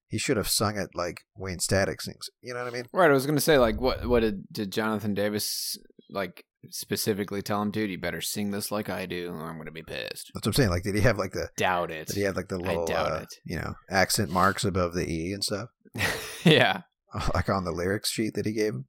he 0.08 0.18
should 0.18 0.38
have 0.38 0.48
sung 0.48 0.78
it 0.78 0.90
like 0.94 1.22
Wayne 1.36 1.60
Static 1.60 2.02
sings. 2.02 2.30
You 2.42 2.54
know 2.54 2.64
what 2.64 2.74
I 2.74 2.76
mean? 2.76 2.88
Right. 2.94 3.10
I 3.10 3.14
was 3.14 3.26
gonna 3.26 3.40
say 3.40 3.58
like 3.58 3.80
what 3.80 4.06
what 4.08 4.22
did 4.22 4.44
did 4.52 4.72
Jonathan 4.72 5.14
Davis 5.14 5.78
like 6.10 6.44
specifically 6.72 7.42
tell 7.42 7.62
him, 7.62 7.72
dude? 7.72 7.90
You 7.90 7.98
better 7.98 8.22
sing 8.22 8.52
this 8.52 8.72
like 8.72 8.90
I 8.90 9.06
do, 9.06 9.32
or 9.32 9.50
I'm 9.50 9.58
gonna 9.58 9.72
be 9.72 9.84
pissed. 9.84 10.32
That's 10.34 10.46
what 10.46 10.48
I'm 10.48 10.54
saying. 10.54 10.70
Like, 10.70 10.84
did 10.84 10.96
he 10.96 11.02
have 11.02 11.18
like 11.18 11.32
the 11.32 11.50
Doubt 11.58 11.92
it. 11.92 12.08
did 12.08 12.16
he 12.18 12.24
have 12.24 12.36
like 12.36 12.48
the 12.48 12.58
little 12.58 12.86
doubt 12.86 13.12
uh, 13.12 13.26
you 13.46 13.58
know 13.58 13.74
accent 13.90 14.30
marks 14.32 14.64
above 14.66 14.94
the 14.94 15.10
e 15.12 15.32
and 15.34 15.44
stuff, 15.44 15.70
yeah. 16.44 16.82
like 17.34 17.50
on 17.50 17.64
the 17.66 17.72
lyrics 17.72 18.12
sheet 18.12 18.34
that 18.36 18.46
he 18.46 18.54
gave 18.54 18.74
him? 18.74 18.86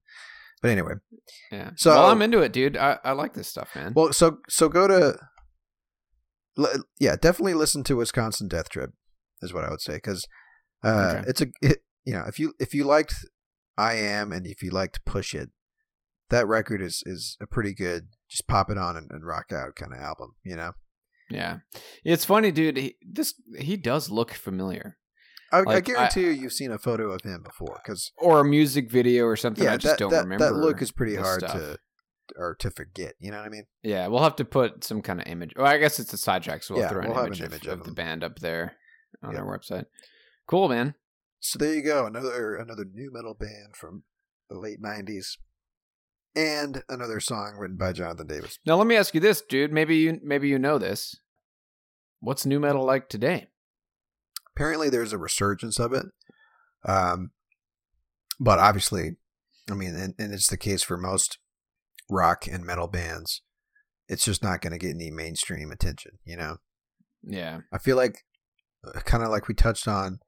But 0.62 0.71
anyway, 0.71 0.95
Yeah. 1.52 1.71
So- 1.76 1.90
well, 1.90 2.06
I'm 2.11 2.23
into 2.23 2.40
it, 2.40 2.52
dude. 2.52 2.76
I, 2.76 2.99
I 3.04 3.12
like 3.12 3.35
this 3.35 3.49
stuff, 3.49 3.68
man. 3.76 3.92
Well, 3.95 4.12
so 4.12 4.38
so 4.49 4.68
go 4.68 4.88
to, 4.88 5.18
yeah, 6.99 7.16
definitely 7.16 7.54
listen 7.54 7.85
to 7.85 7.97
Wisconsin 7.97 8.49
Death 8.49 8.68
Trip, 8.71 8.90
is 9.42 9.52
what 9.52 9.64
I 9.64 9.71
would 9.71 9.83
say, 9.83 9.95
because 9.95 10.26
uh, 10.83 11.14
Okay. 11.18 11.25
it's 11.28 11.40
a 11.42 11.47
it, 11.62 11.78
you 12.04 12.14
know 12.14 12.25
if 12.26 12.38
you 12.38 12.54
if 12.59 12.73
you 12.75 12.85
liked 12.85 13.14
I 13.76 13.95
Am 13.95 14.33
and 14.33 14.47
if 14.47 14.62
you 14.62 14.71
liked 14.71 15.04
Push 15.04 15.35
It, 15.35 15.50
that 16.30 16.47
record 16.47 16.83
is 16.83 17.02
is 17.06 17.37
a 17.40 17.47
pretty 17.47 17.75
good 17.75 18.09
just 18.28 18.47
pop 18.49 18.71
it 18.71 18.78
on 18.78 18.97
and, 18.97 19.11
and 19.11 19.25
rock 19.26 19.52
out 19.52 19.76
kind 19.76 19.92
of 19.92 20.00
album, 20.00 20.35
you 20.45 20.56
know. 20.56 20.73
yeah. 21.30 21.59
It's 22.04 22.25
funny, 22.25 22.50
dude. 22.50 22.76
He, 22.76 22.97
this 23.06 23.35
he 23.59 23.76
does 23.76 24.11
look 24.11 24.33
familiar, 24.33 24.97
I, 25.52 25.59
I 25.59 25.62
Like, 25.62 25.85
guarantee 25.85 26.23
you 26.23 26.30
you've 26.30 26.52
seen 26.52 26.73
a 26.73 26.78
photo 26.78 27.11
of 27.12 27.23
him 27.23 27.42
before, 27.42 27.80
because 27.85 28.11
or 28.18 28.40
a 28.40 28.45
music 28.45 28.90
video 28.90 29.25
or 29.26 29.37
something. 29.37 29.64
yeah, 29.64 29.75
I 29.75 29.76
just 29.76 29.92
that 29.95 29.99
don't 29.99 30.11
that, 30.11 30.25
remember. 30.25 30.45
that 30.47 30.54
look 30.54 30.83
is 30.83 30.90
pretty 30.92 31.14
hard 31.16 31.40
stuff. 31.40 31.52
to 31.54 31.78
or 32.37 32.56
to 32.56 32.71
forget. 32.73 33.14
You 33.21 33.30
know 33.30 33.38
what 33.38 33.47
I 33.47 33.50
mean? 33.50 33.64
Yeah, 33.85 34.09
we'll 34.09 34.23
have 34.25 34.35
to 34.37 34.45
put 34.45 34.83
some 34.83 35.00
kind 35.02 35.21
of 35.21 35.26
image. 35.28 35.52
Well, 35.56 35.66
I 35.66 35.78
guess 35.78 36.00
it's 36.00 36.12
a 36.12 36.18
sidetrack, 36.18 36.64
so 36.64 36.75
we'll 36.75 36.83
Yeah, 36.83 36.88
throw 36.90 37.02
an 37.02 37.06
we'll 37.09 37.16
have 37.18 37.26
image, 37.26 37.38
an 37.40 37.47
of, 37.47 37.52
image 37.52 37.66
of 37.68 37.80
of 37.80 37.87
the 37.87 37.92
band 37.92 38.25
up 38.25 38.40
there 38.40 38.75
on 39.23 39.33
Yep. 39.33 39.40
our 39.42 39.59
website. 39.59 39.85
Cool, 40.49 40.68
man. 40.68 40.95
So 41.38 41.59
there 41.61 41.75
you 41.75 41.83
go, 41.83 42.06
another 42.06 42.56
another 42.56 42.85
new 42.85 43.12
metal 43.12 43.35
band 43.35 43.76
from 43.78 44.02
the 44.50 44.59
late 44.59 44.80
'90s, 44.83 45.37
and 46.37 46.85
another 46.88 47.19
song 47.19 47.57
written 47.59 47.78
by 47.78 47.93
Jonathan 47.93 48.26
Davis. 48.26 48.59
Now 48.66 48.76
let 48.76 48.87
me 48.87 48.95
ask 48.95 49.14
you 49.14 49.21
this, 49.21 49.40
dude. 49.40 49.73
Maybe 49.73 49.97
you 49.97 50.21
maybe 50.23 50.49
you 50.49 50.59
know 50.59 50.78
this. 50.78 51.19
What's 52.21 52.47
new 52.47 52.61
metal 52.61 52.85
like 52.85 53.09
today? 53.09 53.49
Apparently, 54.55 54.90
there's 54.90 55.12
a 55.12 55.19
resurgence 55.19 55.78
of 55.78 55.93
it, 55.93 56.07
um, 56.87 57.30
but 58.39 58.58
obviously, 58.58 59.17
I 59.71 59.75
mean, 59.75 59.95
and, 59.97 60.15
and 60.19 60.32
it's 60.32 60.49
the 60.49 60.56
case 60.56 60.82
for 60.82 60.97
most 60.97 61.39
rock 62.10 62.47
and 62.47 62.65
metal 62.65 62.87
bands. 62.87 63.43
It's 64.08 64.25
just 64.25 64.43
not 64.43 64.60
going 64.60 64.73
to 64.73 64.78
get 64.78 64.95
any 64.95 65.10
mainstream 65.10 65.73
attention, 65.73 66.13
you 66.25 66.37
know. 66.37 66.58
Yeah. 67.23 67.60
I 67.73 67.78
feel 67.78 67.97
like, 67.97 68.25
kind 69.04 69.25
of 69.25 69.30
like 69.30 69.49
we 69.49 69.54
touched 69.54 69.89
on, 69.89 70.21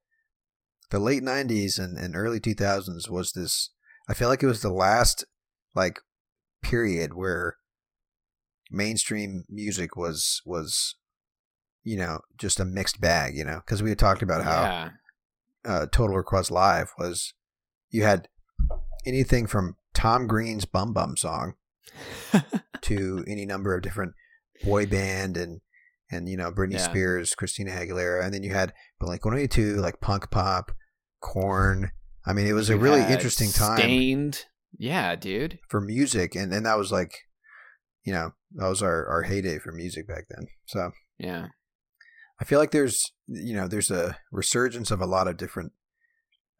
the 0.91 0.99
late 0.99 1.23
'90s 1.23 1.79
and, 1.79 1.97
and 1.97 2.17
early 2.17 2.41
2000s 2.41 3.09
was 3.09 3.33
this. 3.33 3.71
I 4.09 4.15
feel 4.15 4.29
like 4.29 4.43
it 4.43 4.47
was 4.47 4.63
the 4.63 4.73
last 4.73 5.25
like 5.75 6.01
period 6.63 7.15
where 7.15 7.57
mainstream 8.71 9.45
music 9.49 9.97
was 9.97 10.43
was 10.45 10.97
you 11.85 11.97
know 11.97 12.21
just 12.37 12.61
a 12.61 12.65
mixed 12.65 13.01
bag 13.01 13.35
you 13.35 13.45
know 13.45 13.61
because 13.65 13.83
we 13.83 13.91
had 13.91 13.99
talked 13.99 14.23
about 14.23 14.45
how 14.45 14.63
yeah. 14.63 14.91
uh, 15.65 15.87
total 15.91 16.17
request 16.17 16.51
live 16.51 16.93
was 16.99 17.33
you 17.91 18.03
had 18.03 18.29
anything 19.07 19.47
from 19.47 19.77
tom 19.95 20.27
green's 20.27 20.65
bum 20.65 20.93
bum 20.93 21.17
song 21.17 21.55
to 22.83 23.25
any 23.27 23.47
number 23.47 23.75
of 23.75 23.83
different 23.83 24.13
boy 24.63 24.85
band 24.87 25.37
and 25.37 25.61
and 26.11 26.29
you 26.29 26.37
know 26.37 26.51
Britney 26.51 26.75
Yeah. 26.75 26.79
Spears, 26.79 27.35
Christina 27.35 27.71
Aguilera, 27.71 28.25
and 28.25 28.33
then 28.33 28.43
you 28.43 28.53
had 28.53 28.73
Blink 28.99 29.25
One 29.25 29.35
Eighty 29.37 29.49
Two, 29.49 29.77
like 29.77 30.01
punk 30.01 30.31
pop, 30.31 30.73
Korn. 31.21 31.91
I 32.27 32.33
mean, 32.33 32.47
it 32.47 32.53
was 32.53 32.71
a 32.71 32.77
really 32.77 33.03
interesting 33.13 33.51
time 33.51 33.79
Staind. 33.79 34.45
Yeah, 34.77 35.17
dude. 35.17 35.59
for 35.69 35.81
music, 35.81 36.35
and 36.35 36.53
and 36.53 36.67
that 36.67 36.79
was 36.79 36.93
like, 36.93 37.13
you 38.05 38.13
know, 38.13 38.33
that 38.55 38.69
was 38.69 38.83
our 38.83 39.07
our 39.07 39.23
heyday 39.23 39.59
for 39.59 39.73
music 39.73 40.07
back 40.07 40.27
then. 40.29 40.47
So 40.67 40.91
Yeah. 41.19 41.49
I 42.41 42.45
feel 42.45 42.59
like 42.59 42.71
there's 42.71 43.13
you 43.27 43.55
know 43.55 43.67
there's 43.67 43.91
a 43.91 44.19
resurgence 44.31 44.91
of 44.91 45.01
a 45.01 45.07
lot 45.07 45.27
of 45.29 45.37
different 45.37 45.73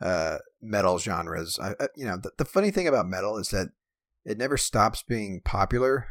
uh 0.01 0.39
metal 0.61 0.99
genres. 0.99 1.59
I, 1.61 1.71
I 1.81 1.89
you 1.97 2.05
know 2.07 2.17
the, 2.17 2.33
the 2.39 2.45
funny 2.45 2.71
thing 2.71 2.89
about 2.89 3.07
metal 3.07 3.37
is 3.39 3.49
that 3.51 3.69
it 4.25 4.39
never 4.39 4.57
stops 4.57 5.03
being 5.03 5.41
popular. 5.45 6.07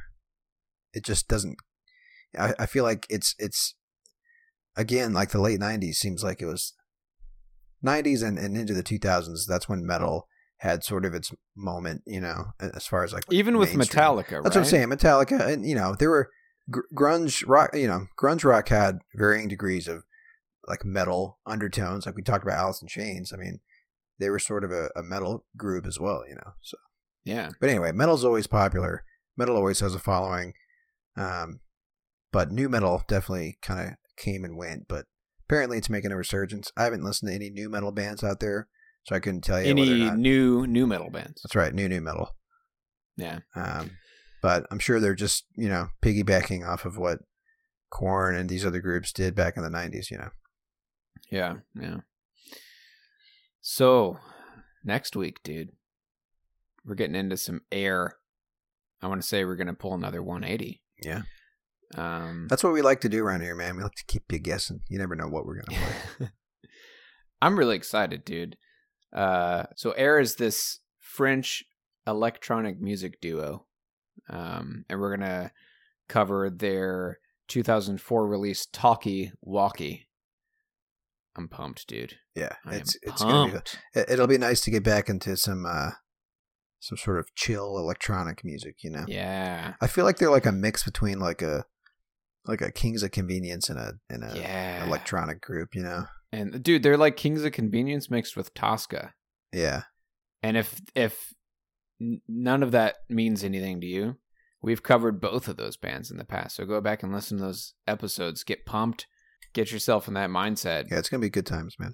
It 0.94 1.04
just 1.04 1.28
doesn't. 1.28 1.58
I, 2.38 2.54
I 2.60 2.66
feel 2.66 2.84
like 2.84 3.06
it's 3.10 3.36
it's 3.38 3.76
again 4.76 5.14
like 5.14 5.30
the 5.32 5.42
late 5.42 5.60
'90s 5.60 5.96
seems 5.96 6.24
like 6.24 6.42
it 6.42 6.46
was 6.46 6.74
'90s 7.86 8.26
and, 8.26 8.38
and 8.40 8.58
into 8.58 8.74
the 8.74 8.84
2000s. 8.84 9.46
That's 9.48 9.70
when 9.70 9.86
metal 9.86 10.28
had 10.60 10.84
sort 10.84 11.06
of 11.06 11.14
its 11.14 11.32
moment, 11.56 12.02
you 12.06 12.20
know, 12.20 12.46
as 12.60 12.88
far 12.88 13.04
as 13.04 13.14
like 13.14 13.24
Even 13.32 13.58
with 13.58 13.76
mainstream. 13.76 14.04
Metallica, 14.04 14.44
That's 14.44 14.56
what? 14.56 14.58
I'm 14.58 14.66
saying. 14.66 14.88
Metallica, 14.90 15.40
and 15.48 15.66
you 15.66 15.76
know, 15.76 15.96
there 15.98 16.10
were 16.10 16.30
gr- 16.70 16.82
grunge 16.96 17.44
rock. 17.48 17.72
You 17.76 17.88
know, 17.88 18.08
grunge 18.20 18.44
rock 18.44 18.70
had 18.70 19.00
varying 19.16 19.48
degrees 19.48 19.88
of 19.88 20.04
like 20.68 20.84
metal 20.84 21.40
undertones. 21.46 22.06
Like 22.06 22.16
we 22.16 22.24
talked 22.24 22.44
about 22.44 22.58
Alice 22.58 22.82
in 22.82 22.88
Chains. 22.88 23.32
I 23.34 23.38
mean, 23.38 23.60
they 24.20 24.30
were 24.30 24.40
sort 24.40 24.64
of 24.64 24.72
a, 24.72 24.90
a 24.96 25.04
metal 25.04 25.46
group 25.56 25.86
as 25.86 26.00
well. 26.00 26.24
You 26.28 26.36
know. 26.36 26.54
So, 26.62 26.78
Yeah. 27.24 27.50
but 27.62 27.70
anyway, 27.70 27.92
metal's 27.92 28.26
always 28.26 28.48
popular. 28.48 29.04
Metal 29.38 29.56
always 29.56 29.80
has 29.82 29.94
a 29.94 30.00
following. 30.00 30.54
Um, 31.16 31.60
but 32.32 32.52
new 32.52 32.68
metal 32.70 33.04
definitely 33.08 33.58
kind 33.62 33.90
of 33.90 33.94
came 34.18 34.44
and 34.44 34.58
went. 34.58 34.88
But 34.88 35.06
apparently, 35.48 35.78
it's 35.78 35.90
making 35.90 36.12
a 36.12 36.18
resurgence. 36.18 36.72
I 36.76 36.84
haven't 36.86 37.04
listened 37.04 37.30
to 37.30 37.36
any 37.36 37.50
new 37.52 37.70
metal 37.70 37.92
bands 37.92 38.24
out 38.24 38.40
there, 38.40 38.68
so 39.08 39.16
I 39.16 39.20
couldn't 39.20 39.42
tell 39.42 39.62
you 39.62 39.70
Any 39.70 40.12
new 40.12 40.68
new 40.68 40.86
metal 40.86 41.10
bands? 41.10 41.42
That's 41.42 41.56
right, 41.56 41.74
new 41.74 41.88
new 41.88 42.02
metal. 42.02 42.36
Yeah. 43.16 43.40
Um, 43.56 43.92
but 44.42 44.66
I'm 44.70 44.80
sure 44.80 45.00
they're 45.00 45.16
just 45.16 45.46
you 45.56 45.70
know 45.70 45.88
piggybacking 46.04 46.68
off 46.68 46.86
of 46.86 46.98
what 46.98 47.20
Korn 47.90 48.36
and 48.36 48.50
these 48.50 48.66
other 48.66 48.82
groups 48.82 49.14
did 49.14 49.34
back 49.34 49.56
in 49.56 49.64
the 49.64 49.70
'90s. 49.70 50.12
You 50.12 50.18
know, 50.18 50.30
Yeah. 51.32 51.56
Yeah. 51.74 51.98
So 53.62 54.18
next 54.84 55.16
week, 55.16 55.42
dude, 55.44 55.70
we're 56.86 56.96
getting 56.96 57.16
into 57.16 57.38
some 57.38 57.62
air. 57.72 58.18
I 59.02 59.08
want 59.08 59.22
to 59.22 59.28
say 59.28 59.46
we're 59.46 59.56
gonna 59.56 59.74
pull 59.74 59.94
another 59.94 60.22
180. 60.24 60.82
yeah, 61.04 61.22
Um, 61.96 62.48
that's 62.50 62.64
what 62.64 62.74
we 62.74 62.82
like 62.82 63.02
to 63.02 63.10
do 63.10 63.24
around 63.24 63.42
here, 63.42 63.56
man. 63.56 63.78
We 63.78 63.84
like 63.84 63.96
to 63.96 64.06
keep 64.06 64.32
you 64.32 64.40
guessing. 64.40 64.82
You 64.90 64.98
never 64.98 65.16
know 65.16 65.28
what 65.28 65.46
we're 65.46 65.62
gonna 65.62 65.80
play. 66.18 66.30
I'm 67.42 67.58
really 67.58 67.76
excited, 67.76 68.26
dude. 68.26 68.58
Uh, 69.14 69.64
so 69.76 69.92
Air 69.92 70.20
is 70.20 70.36
this 70.36 70.80
French 71.00 71.64
electronic 72.06 72.80
music 72.80 73.20
duo, 73.22 73.66
um, 74.30 74.86
and 74.90 75.00
we're 75.00 75.16
gonna 75.16 75.52
cover 76.10 76.50
their 76.50 77.20
2004 77.48 78.28
release 78.28 78.66
"Talkie 78.72 79.32
Walkie." 79.42 80.08
I'm 81.36 81.48
pumped, 81.48 81.88
dude. 81.88 82.16
yeah, 82.36 82.54
I 82.66 82.76
it's 82.76 82.98
it's 83.04 83.22
gonna 83.22 83.46
be. 83.48 83.52
pumped. 83.52 83.80
it- 83.94 84.10
It'll 84.10 84.28
be 84.28 84.38
nice 84.40 84.62
to 84.62 84.72
get 84.72 84.84
back 84.84 85.08
into 85.10 85.38
some 85.38 85.66
uh 85.66 85.92
some 86.80 86.98
sort 86.98 87.20
of 87.20 87.34
chill 87.36 87.78
electronic 87.78 88.44
music. 88.44 88.84
You 88.84 88.92
know, 88.92 89.06
Yeah, 89.08 89.74
I 89.82 89.88
feel 89.88 90.04
like 90.06 90.18
they're 90.18 90.32
like 90.32 90.46
a 90.46 90.52
mix 90.52 90.84
between 90.84 91.20
like 91.20 91.42
a 91.42 91.66
like 92.46 92.62
a 92.62 92.72
Kings 92.72 93.04
of 93.04 93.12
Convenience 93.12 93.70
and 93.70 93.78
a 93.80 93.94
and 94.10 94.24
a 94.24 94.34
yeah. 94.38 94.86
electronic 94.86 95.42
group. 95.42 95.76
You 95.76 95.84
know, 95.84 96.06
and 96.32 96.62
dude, 96.64 96.84
they're 96.84 96.98
like 96.98 97.18
Kings 97.18 97.44
of 97.44 97.52
Convenience 97.52 98.10
mixed 98.10 98.36
with 98.36 98.54
Tosca. 98.54 99.14
yeah, 99.54 99.84
And 100.44 100.58
if 100.58 100.82
if 100.96 101.34
none 102.00 102.64
of 102.64 102.72
that 102.72 102.98
means 103.10 103.44
anything 103.44 103.82
to 103.82 103.88
you, 103.88 104.18
We've 104.62 104.82
covered 104.84 105.22
both 105.22 105.48
of 105.48 105.58
those 105.58 105.78
bands 105.78 106.10
in 106.10 106.18
the 106.18 106.26
past, 106.26 106.56
so 106.56 106.66
go 106.66 106.82
back 106.82 107.04
and 107.04 107.14
listen 107.14 107.38
to 107.38 107.44
those 107.46 107.74
episodes. 107.88 108.44
Get 108.44 108.66
pumped, 108.66 109.06
get 109.54 109.72
yourself 109.72 110.08
in 110.08 110.16
that 110.16 110.32
mindset. 110.32 110.86
Yeah, 110.90 110.98
it's 110.98 111.10
gonna 111.10 111.22
be 111.22 111.30
good 111.30 111.46
times, 111.46 111.76
man. 111.80 111.94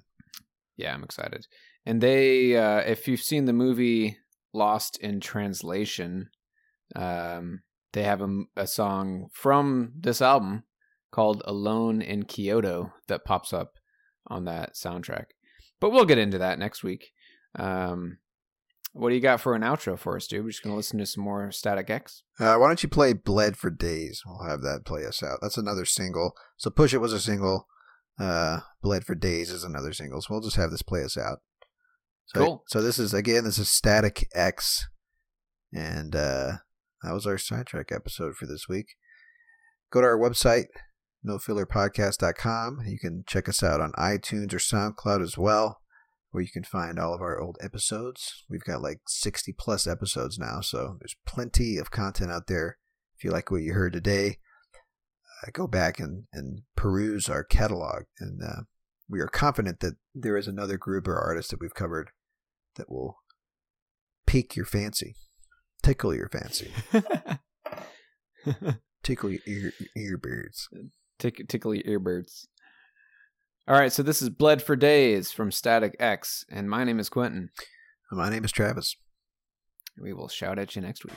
Yeah, 0.76 0.94
I'm 0.94 1.04
excited. 1.04 1.46
And 1.84 2.00
they, 2.00 2.56
uh, 2.56 2.78
if 2.78 3.06
you've 3.06 3.20
seen 3.20 3.44
the 3.44 3.52
movie 3.52 4.16
Lost 4.54 4.96
in 4.98 5.20
Translation, 5.20 6.30
um, 6.96 7.60
they 7.92 8.02
have 8.02 8.22
a, 8.22 8.44
a 8.56 8.66
song 8.66 9.28
from 9.32 9.92
this 10.00 10.22
album 10.22 10.64
called 11.12 11.42
Alone 11.44 12.00
in 12.00 12.24
Kyoto 12.24 12.92
that 13.08 13.24
pops 13.24 13.52
up 13.52 13.74
on 14.26 14.44
that 14.44 14.74
soundtrack. 14.74 15.26
But 15.80 15.90
we'll 15.90 16.04
get 16.04 16.18
into 16.18 16.38
that 16.38 16.58
next 16.58 16.82
week. 16.82 17.12
Um, 17.56 18.18
what 18.92 19.08
do 19.08 19.16
you 19.16 19.20
got 19.20 19.40
for 19.40 19.54
an 19.54 19.62
outro 19.62 19.98
for 19.98 20.16
us, 20.16 20.26
dude? 20.26 20.44
We're 20.44 20.50
just 20.50 20.62
going 20.62 20.72
to 20.72 20.76
listen 20.76 20.98
to 21.00 21.06
some 21.06 21.24
more 21.24 21.50
Static 21.50 21.90
X. 21.90 22.22
Uh, 22.38 22.56
why 22.56 22.68
don't 22.68 22.82
you 22.82 22.88
play 22.88 23.12
Bled 23.12 23.56
for 23.56 23.68
Days? 23.68 24.22
We'll 24.24 24.48
have 24.48 24.62
that 24.62 24.84
play 24.84 25.04
us 25.04 25.22
out. 25.22 25.38
That's 25.42 25.58
another 25.58 25.84
single. 25.84 26.36
So 26.56 26.70
Push 26.70 26.94
It 26.94 26.98
was 26.98 27.12
a 27.12 27.20
single. 27.20 27.66
Uh, 28.18 28.60
Bled 28.82 29.04
for 29.04 29.16
Days 29.16 29.50
is 29.50 29.64
another 29.64 29.92
single. 29.92 30.20
So 30.22 30.28
we'll 30.30 30.42
just 30.42 30.56
have 30.56 30.70
this 30.70 30.82
play 30.82 31.02
us 31.02 31.18
out. 31.18 31.40
So, 32.26 32.44
Cool. 32.44 32.64
So 32.68 32.80
this 32.80 33.00
is, 33.00 33.12
again, 33.12 33.42
this 33.42 33.58
is 33.58 33.68
Static 33.68 34.28
X. 34.32 34.88
And 35.72 36.14
uh, 36.14 36.52
that 37.02 37.12
was 37.12 37.26
our 37.26 37.36
sidetrack 37.36 37.90
episode 37.90 38.36
for 38.36 38.46
this 38.46 38.68
week. 38.68 38.94
Go 39.90 40.00
to 40.00 40.06
our 40.06 40.18
website, 40.18 40.66
nofillerpodcast.com. 41.26 42.82
You 42.86 42.98
can 42.98 43.24
check 43.26 43.48
us 43.48 43.62
out 43.62 43.80
on 43.80 43.92
iTunes 43.92 44.52
or 44.52 44.58
SoundCloud 44.58 45.22
as 45.22 45.38
well, 45.38 45.80
where 46.30 46.42
you 46.42 46.50
can 46.50 46.64
find 46.64 46.98
all 46.98 47.14
of 47.14 47.20
our 47.20 47.40
old 47.40 47.56
episodes. 47.60 48.44
We've 48.48 48.64
got 48.64 48.82
like 48.82 49.00
60 49.06 49.54
plus 49.58 49.86
episodes 49.86 50.38
now, 50.38 50.60
so 50.60 50.96
there's 51.00 51.16
plenty 51.26 51.78
of 51.78 51.90
content 51.90 52.30
out 52.30 52.46
there. 52.46 52.78
If 53.16 53.24
you 53.24 53.30
like 53.30 53.50
what 53.50 53.62
you 53.62 53.72
heard 53.72 53.92
today, 53.92 54.38
uh, 55.42 55.50
go 55.52 55.66
back 55.66 55.98
and, 55.98 56.24
and 56.32 56.62
peruse 56.76 57.28
our 57.28 57.44
catalog. 57.44 58.04
And 58.18 58.42
uh, 58.42 58.62
we 59.08 59.20
are 59.20 59.28
confident 59.28 59.80
that 59.80 59.94
there 60.14 60.36
is 60.36 60.48
another 60.48 60.76
group 60.76 61.06
or 61.06 61.18
artist 61.18 61.50
that 61.50 61.60
we've 61.60 61.74
covered 61.74 62.10
that 62.76 62.90
will 62.90 63.18
pique 64.26 64.56
your 64.56 64.66
fancy, 64.66 65.14
tickle 65.82 66.14
your 66.14 66.28
fancy, 66.28 66.72
tickle 69.02 69.30
your 69.30 69.40
ear, 69.46 69.72
earbuds. 69.96 70.66
Tick, 71.18 71.46
tickle 71.48 71.74
your 71.74 72.00
earbirds. 72.00 72.46
All 73.66 73.78
right, 73.78 73.92
so 73.92 74.02
this 74.02 74.20
is 74.20 74.28
Bled 74.30 74.62
for 74.62 74.76
Days 74.76 75.32
from 75.32 75.50
Static 75.50 75.96
X, 75.98 76.44
and 76.50 76.68
my 76.68 76.84
name 76.84 77.00
is 77.00 77.08
Quentin. 77.08 77.50
My 78.10 78.28
name 78.28 78.44
is 78.44 78.52
Travis. 78.52 78.96
We 79.98 80.12
will 80.12 80.28
shout 80.28 80.58
at 80.58 80.76
you 80.76 80.82
next 80.82 81.04
week. 81.04 81.14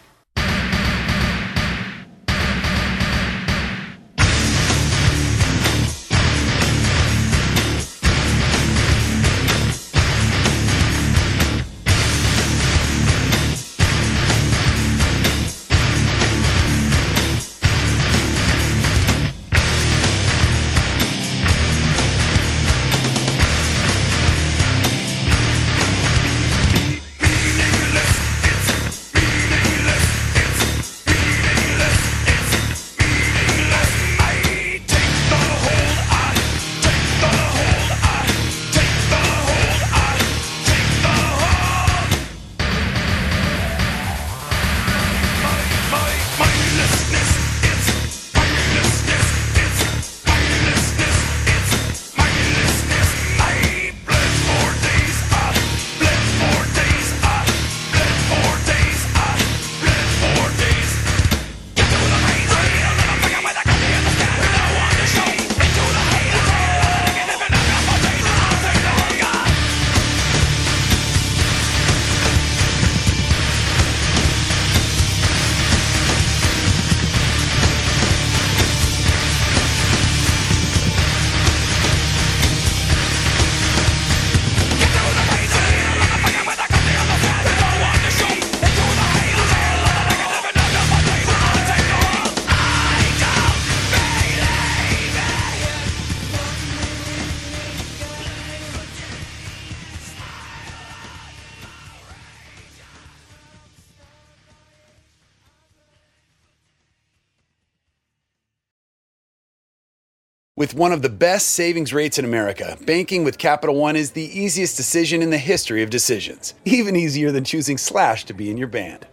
With 110.57 110.73
one 110.73 110.91
of 110.91 111.03
the 111.03 111.09
best 111.09 111.51
savings 111.51 111.93
rates 111.93 112.17
in 112.17 112.25
America, 112.25 112.79
banking 112.83 113.23
with 113.23 113.37
Capital 113.37 113.75
One 113.75 113.95
is 113.95 114.13
the 114.13 114.23
easiest 114.23 114.75
decision 114.75 115.21
in 115.21 115.29
the 115.29 115.37
history 115.37 115.83
of 115.83 115.91
decisions. 115.91 116.55
Even 116.65 116.95
easier 116.95 117.31
than 117.31 117.43
choosing 117.43 117.77
Slash 117.77 118.25
to 118.25 118.33
be 118.33 118.49
in 118.49 118.57
your 118.57 118.67
band. 118.67 119.05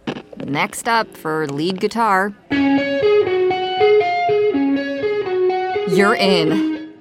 Next 0.43 0.87
up 0.87 1.15
for 1.15 1.45
lead 1.45 1.79
guitar. 1.79 2.33
You're 5.95 6.15
in. 6.15 6.95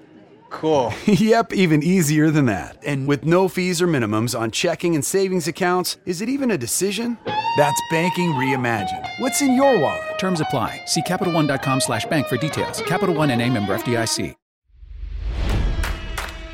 Cool. 0.50 0.92
yep, 1.06 1.54
even 1.54 1.82
easier 1.82 2.30
than 2.30 2.44
that. 2.44 2.76
And 2.84 3.08
with 3.08 3.24
no 3.24 3.48
fees 3.48 3.80
or 3.80 3.86
minimums 3.86 4.38
on 4.38 4.50
checking 4.50 4.94
and 4.94 5.02
savings 5.02 5.48
accounts, 5.48 5.96
is 6.04 6.20
it 6.20 6.28
even 6.28 6.50
a 6.50 6.58
decision? 6.58 7.16
That's 7.56 7.80
banking 7.90 8.32
reimagined. 8.32 9.08
What's 9.18 9.42
in 9.42 9.54
your 9.54 9.78
wallet? 9.78 10.18
Terms 10.18 10.40
apply. 10.40 10.82
See 10.86 11.02
CapitalOne.com 11.02 11.80
slash 11.80 12.04
bank 12.06 12.26
for 12.28 12.36
details. 12.36 12.80
Capital 12.82 13.14
One 13.14 13.30
and 13.30 13.42
a 13.42 13.50
member 13.50 13.76
FDIC. 13.76 14.34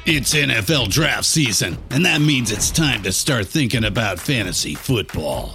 It's 0.06 0.34
NFL 0.34 0.88
draft 0.88 1.26
season, 1.26 1.76
and 1.90 2.06
that 2.06 2.22
means 2.22 2.50
it's 2.50 2.70
time 2.70 3.02
to 3.02 3.12
start 3.12 3.46
thinking 3.46 3.84
about 3.84 4.18
fantasy 4.18 4.74
football. 4.74 5.54